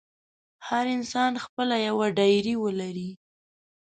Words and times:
هر 0.67 0.85
انسان 0.97 1.31
خپله 1.43 1.75
یوه 1.89 2.07
ډایري 2.17 2.55
ولري. 2.63 3.09